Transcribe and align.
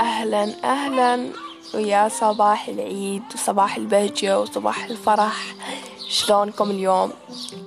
أهلا 0.00 0.48
أهلا. 0.64 1.26
ويا 1.74 2.08
صباح 2.08 2.68
العيد 2.68 3.22
وصباح 3.34 3.76
البهجة 3.76 4.40
وصباح 4.40 4.84
الفرح. 4.84 5.36
شلونكم 6.08 6.70
اليوم؟ 6.70 7.12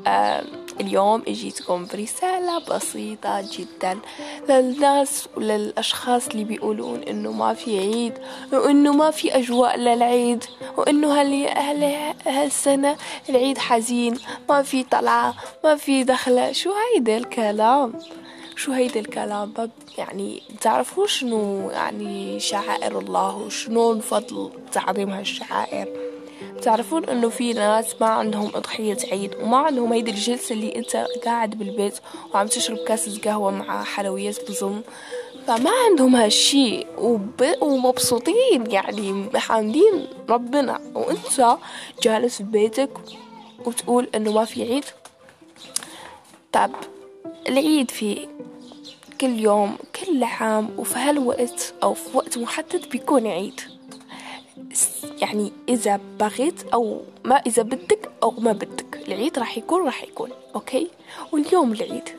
آه 0.07 0.43
اليوم 0.81 1.23
إجيتكم 1.27 1.85
برسالة 1.93 2.59
بسيطة 2.59 3.41
جدا 3.57 3.99
للناس 4.49 5.27
وللأشخاص 5.37 6.27
اللي 6.27 6.43
بيقولون 6.43 7.03
إنه 7.03 7.31
ما 7.31 7.53
في 7.53 7.79
عيد 7.79 8.13
وإنه 8.53 8.93
ما 8.93 9.11
في 9.11 9.35
أجواء 9.37 9.77
للعيد 9.77 10.43
وإنه 10.77 11.21
هال 11.21 11.93
هالسنة 12.27 12.95
العيد 13.29 13.57
حزين 13.57 14.17
ما 14.49 14.61
في 14.61 14.83
طلعة 14.83 15.33
ما 15.63 15.75
في 15.75 16.03
دخلة. 16.03 16.51
شو 16.51 16.71
هيدا 16.95 17.17
الكلام؟ 17.17 17.93
شو 18.61 18.71
هيدا 18.71 18.99
الكلام؟ 18.99 19.53
يعني 19.97 20.41
تعرفوا 20.61 21.07
شنو 21.07 21.69
يعني 21.69 22.39
شعائر 22.39 22.99
الله 22.99 23.37
وشنو 23.37 23.99
فضل 23.99 24.51
تعظيم 24.71 25.09
هالشعائر؟ 25.09 25.87
تعرفون 26.61 27.05
إنه 27.05 27.29
في 27.29 27.53
ناس 27.53 28.01
ما 28.01 28.07
عندهم 28.07 28.51
أضحية 28.55 28.97
عيد 29.11 29.35
وما 29.35 29.57
عندهم 29.57 29.93
هيدي 29.93 30.11
الجلسة 30.11 30.53
اللي 30.53 30.75
أنت 30.75 30.95
قاعد 31.25 31.49
بالبيت 31.49 31.99
وعم 32.33 32.47
تشرب 32.47 32.77
كاسة 32.77 33.21
قهوة 33.21 33.51
مع 33.51 33.83
حلويات 33.83 34.51
بظن 34.51 34.81
فما 35.47 35.71
عندهم 35.89 36.15
هالشي 36.15 36.85
وب... 36.97 37.43
ومبسوطين 37.61 38.71
يعني 38.71 39.29
حامدين 39.35 40.07
ربنا. 40.29 40.79
وأنت 40.95 41.57
جالس 42.03 42.41
ببيتك 42.41 42.89
وتقول 43.65 44.09
إنه 44.15 44.31
ما 44.31 44.45
في 44.45 44.63
عيد؟ 44.63 44.85
طب 46.53 46.71
العيد 47.47 47.91
في 47.91 48.27
كل 49.21 49.39
يوم 49.39 49.77
كل 49.95 50.23
عام 50.23 50.69
وفي 50.77 50.99
هالوقت 50.99 51.73
أو 51.83 51.93
في 51.93 52.17
وقت 52.17 52.37
محدد 52.37 52.89
بيكون 52.89 53.27
عيد. 53.27 53.61
يعني 55.21 55.51
إذا 55.69 55.99
بغيت 56.19 56.63
أو 56.73 57.01
ما 57.25 57.35
إذا 57.35 57.63
بدك 57.63 58.11
أو 58.23 58.31
ما 58.31 58.51
بدك 58.51 59.03
العيد 59.07 59.39
راح 59.39 59.57
يكون 59.57 59.85
راح 59.85 60.03
يكون 60.03 60.29
أوكي؟ 60.55 60.87
واليوم 61.31 61.71
العيد. 61.71 62.09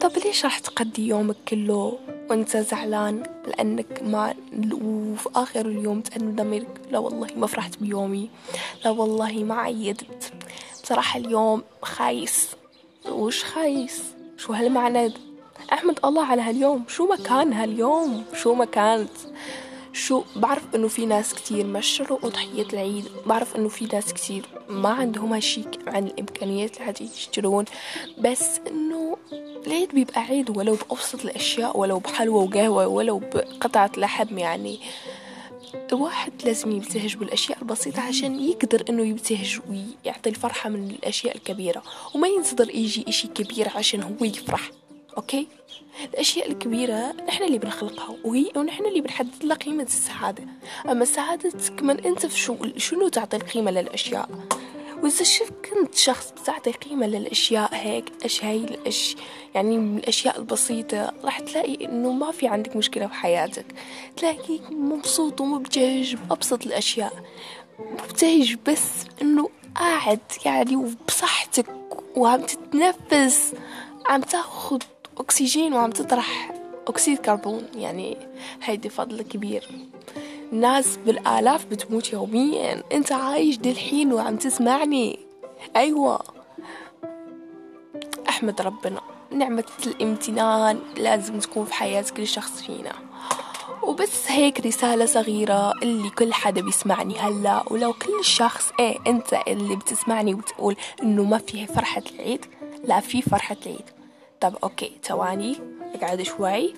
طب 0.00 0.12
ليش 0.24 0.44
راح 0.44 0.58
تقضي 0.58 1.08
يومك 1.08 1.36
كله 1.48 1.98
وأنت 2.30 2.56
زعلان؟ 2.56 3.22
لأنك 3.46 4.02
ما 4.02 4.34
وفي 4.72 5.28
آخر 5.34 5.66
اليوم 5.66 6.00
تأنب 6.00 6.36
ضميرك 6.36 6.80
لا 6.90 6.98
والله 6.98 7.28
ما 7.36 7.46
فرحت 7.46 7.78
بيومي 7.78 8.30
لا 8.84 8.90
والله 8.90 9.32
ما 9.44 9.54
عيدت. 9.54 10.32
بصراحة 10.82 11.20
اليوم 11.20 11.62
خايس. 11.82 12.48
وش 13.08 13.44
خايس؟ 13.44 14.02
شو 14.36 14.52
هالمعنى؟ 14.52 15.29
أحمد 15.72 15.98
الله 16.04 16.24
على 16.24 16.42
هاليوم. 16.42 16.84
شو 16.88 17.06
مكان 17.06 17.52
هاليوم؟ 17.52 18.24
شو 18.34 18.54
مكانت 18.54 19.10
شو 19.92 20.22
بعرف 20.36 20.62
إنه 20.74 20.88
في 20.88 21.06
ناس 21.06 21.34
كتير 21.34 21.66
مشروا 21.66 22.18
اضحية 22.22 22.66
العيد. 22.72 23.04
بعرف 23.26 23.56
إنه 23.56 23.68
في 23.68 23.84
ناس 23.84 24.12
كتير 24.12 24.44
ما 24.68 24.88
عندهم 24.88 25.32
هالشي 25.32 25.62
عن 25.86 26.06
الإمكانيات 26.06 26.80
اللي 26.80 27.10
يشترون. 27.16 27.64
بس 28.18 28.60
إنه 28.70 29.16
العيد 29.66 29.94
بيبقى 29.94 30.20
عيد 30.20 30.56
ولو 30.56 30.74
بأبسط 30.74 31.24
الأشياء 31.24 31.78
ولو 31.78 31.98
بحلوى 31.98 32.44
وقهوة 32.44 32.86
ولو 32.86 33.18
بقطعة 33.18 33.90
لحم 33.96 34.38
يعني. 34.38 34.80
الواحد 35.92 36.32
لازم 36.44 36.72
يبتهج 36.72 37.16
بالأشياء 37.16 37.58
البسيطة 37.58 38.00
عشان 38.00 38.40
يقدر 38.40 38.84
إنه 38.88 39.06
يبتهج 39.06 39.60
ويعطي 39.68 40.30
الفرحة 40.30 40.70
من 40.70 40.90
الأشياء 40.90 41.36
الكبيرة. 41.36 41.82
وما 42.14 42.28
ينتظر 42.28 42.70
يجي 42.70 43.04
إشي 43.08 43.28
كبير 43.28 43.68
عشان 43.76 44.02
هو 44.02 44.24
يفرح. 44.24 44.70
أوكي؟ 45.16 45.48
الأشياء 46.04 46.50
الكبيرة 46.50 47.12
نحن 47.28 47.44
اللي 47.44 47.58
بنخلقها 47.58 48.16
وهي 48.24 48.52
ونحن 48.56 48.86
اللي 48.86 49.00
بنحدد 49.00 49.44
لها 49.44 49.56
قيمة 49.56 49.82
السعادة. 49.82 50.44
أما 50.88 51.02
السعادة 51.02 51.50
تكمن 51.50 52.00
أنت 52.00 52.26
في 52.26 52.38
شو 52.38 52.56
شنو 52.76 53.08
تعطي 53.08 53.36
القيمة 53.36 53.70
للأشياء؟ 53.70 54.28
وإذا 55.02 55.24
شفت 55.24 55.52
كنت 55.52 55.94
شخص 55.94 56.30
بتعطي 56.30 56.70
قيمة 56.72 57.06
للأشياء 57.06 57.74
هيك 57.74 58.04
إيش 58.24 58.44
هاي 58.44 58.56
الأش 58.56 59.16
يعني 59.54 59.78
من 59.78 59.98
الأشياء 59.98 60.38
البسيطة 60.38 61.12
راح 61.24 61.40
تلاقي 61.40 61.84
إنه 61.84 62.12
ما 62.12 62.30
في 62.30 62.48
عندك 62.48 62.76
مشكلة 62.76 63.06
في 63.06 63.14
حياتك. 63.14 63.66
تلاقيك 64.16 64.62
مبسوط 64.70 65.40
ومبتهج 65.40 66.14
بأبسط 66.14 66.66
الأشياء. 66.66 67.12
مبتهج 67.78 68.56
بس 68.66 68.90
إنه 69.22 69.50
قاعد 69.76 70.20
يعني 70.44 70.76
وبصحتك 70.76 71.66
وعم 72.16 72.42
تتنفس 72.42 73.54
عم 74.06 74.20
تاخد 74.20 74.82
أكسجين 75.20 75.74
وعم 75.74 75.90
تطرح 75.90 76.52
أكسيد 76.88 77.18
كربون 77.18 77.66
يعني 77.74 78.16
هيدي 78.62 78.88
فضل 78.88 79.22
كبير. 79.22 79.68
ناس 80.52 80.96
بالآلاف 80.96 81.66
بتموت 81.66 82.12
يوميا. 82.12 82.82
أنت 82.92 83.12
عايش 83.12 83.56
دلحين 83.56 84.12
وعم 84.12 84.36
تسمعني. 84.36 85.18
أيوة. 85.76 86.20
أحمد 88.28 88.60
ربنا 88.60 89.00
نعمة 89.30 89.64
الامتنان 89.86 90.80
لازم 90.96 91.38
تكون 91.38 91.64
في 91.64 91.74
حياة 91.74 92.04
كل 92.16 92.26
شخص 92.26 92.62
فينا. 92.62 92.92
وبس 93.82 94.30
هيك 94.30 94.66
رسالة 94.66 95.06
صغيرة 95.06 95.72
اللي 95.82 96.10
كل 96.10 96.32
حدا 96.32 96.60
بيسمعني 96.60 97.18
هلأ. 97.18 97.72
ولو 97.72 97.92
كل 97.92 98.24
شخص 98.24 98.72
إيه 98.80 98.98
أنت 99.06 99.34
اللي 99.48 99.76
بتسمعني 99.76 100.34
وتقول 100.34 100.76
إنه 101.02 101.24
ما 101.24 101.38
فيه 101.38 101.66
فرحة 101.66 102.02
العيد؟ 102.14 102.44
لا 102.84 103.00
في 103.00 103.22
فرحة 103.22 103.56
العيد. 103.66 103.99
طب 104.40 104.56
أوكي 104.62 104.92
ثواني 105.04 105.56
اقعد 105.94 106.22
شوي. 106.22 106.74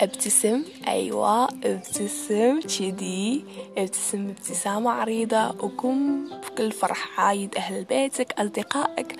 ابتسم 0.00 0.64
أيوه 0.88 1.44
ابتسم 1.44 2.60
كذي. 2.60 3.44
ابتسم 3.78 4.28
ابتسامة 4.28 4.90
عريضة 4.90 5.48
وقم 5.48 6.24
بكل 6.28 6.72
فرح 6.72 7.20
عايد 7.20 7.54
أهل 7.56 7.84
بيتك 7.84 8.32
أصدقائك. 8.38 9.16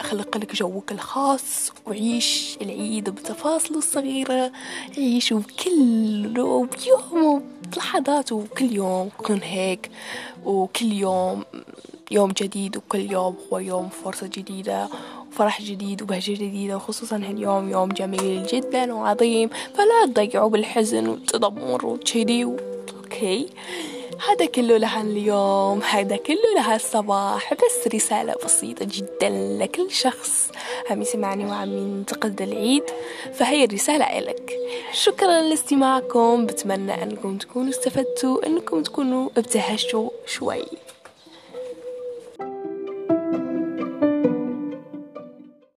أخلق 0.00 0.36
لك 0.36 0.54
جوك 0.54 0.92
الخاص 0.92 1.72
وعيش 1.86 2.58
العيد 2.62 3.10
بتفاصله 3.10 3.78
الصغيرة. 3.78 4.52
عيشه 4.98 5.34
بكل 5.36 6.40
وبيوم 6.40 7.42
بلحظات 7.72 8.32
وكل 8.32 8.72
يوم 8.72 9.10
كن 9.18 9.38
هيك. 9.42 9.90
وكل 10.44 10.92
يوم 10.92 11.44
يوم 12.10 12.30
جديد 12.30 12.76
وكل 12.76 13.12
يوم 13.12 13.36
هو 13.52 13.58
يوم 13.58 13.88
فرصة 13.88 14.26
جديدة. 14.26 14.88
وفرح 15.38 15.62
جديد 15.62 16.02
وبهجة 16.02 16.32
جديدة 16.32 16.76
وخصوصا 16.76 17.16
هاليوم 17.16 17.70
يوم 17.70 17.88
جميل 17.88 18.46
جدا 18.46 18.94
وعظيم. 18.94 19.50
فلا 19.74 20.06
تضيعوا 20.06 20.50
بالحزن 20.50 21.08
والتذمر 21.08 21.86
وكذي. 21.86 22.44
أوكي. 22.44 23.48
هذا 24.28 24.46
كله 24.46 24.76
لها 24.76 25.02
اليوم. 25.02 25.82
هذا 25.90 26.16
كله 26.16 26.54
لها 26.56 26.76
الصباح. 26.76 27.54
بس 27.54 27.94
رسالة 27.94 28.34
بسيطة 28.44 28.86
جدا 28.90 29.28
لكل 29.58 29.90
شخص. 29.90 30.50
عم 30.90 31.02
يسمعني 31.02 31.44
وعم 31.44 31.72
ينتقد 31.72 32.42
العيد. 32.42 32.84
فهي 33.34 33.64
الرسالة 33.64 34.18
إلك. 34.18 34.52
شكرا 34.92 35.40
لاستماعكم. 35.40 36.46
بتمنى 36.46 37.02
أنكم 37.02 37.38
تكونوا 37.38 37.70
استفدتوا 37.70 38.46
أنكم 38.46 38.82
تكونوا 38.82 39.30
ابتهجتوا 39.36 40.10
شوي. 40.26 40.64